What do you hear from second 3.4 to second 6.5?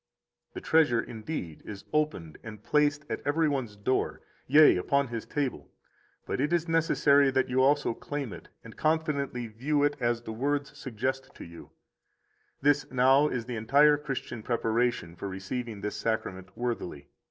one's door, yea, upon his table, but